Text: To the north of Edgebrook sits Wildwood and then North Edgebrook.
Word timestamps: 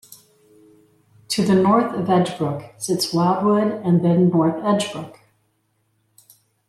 To 1.27 1.45
the 1.45 1.53
north 1.53 1.93
of 1.93 2.07
Edgebrook 2.07 2.81
sits 2.81 3.13
Wildwood 3.13 3.83
and 3.85 4.03
then 4.03 4.29
North 4.29 4.55
Edgebrook. 4.63 5.15